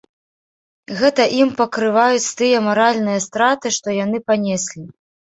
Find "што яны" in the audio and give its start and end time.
3.77-4.17